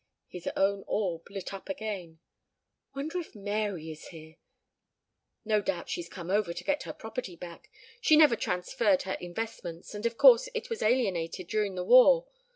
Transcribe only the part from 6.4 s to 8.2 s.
to get her property back she